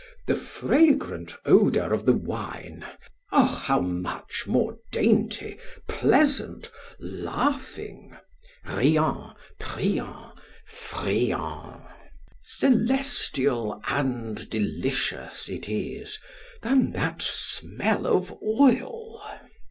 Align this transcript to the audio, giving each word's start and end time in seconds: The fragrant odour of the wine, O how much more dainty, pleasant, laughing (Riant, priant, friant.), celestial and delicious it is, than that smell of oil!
The 0.25 0.33
fragrant 0.35 1.35
odour 1.45 1.93
of 1.93 2.07
the 2.07 2.13
wine, 2.13 2.87
O 3.31 3.45
how 3.45 3.81
much 3.81 4.45
more 4.47 4.79
dainty, 4.91 5.59
pleasant, 5.87 6.71
laughing 6.99 8.17
(Riant, 8.65 9.35
priant, 9.59 10.33
friant.), 10.67 11.83
celestial 12.41 13.79
and 13.87 14.49
delicious 14.49 15.47
it 15.47 15.69
is, 15.69 16.17
than 16.63 16.93
that 16.93 17.21
smell 17.21 18.07
of 18.07 18.35
oil! 18.41 19.21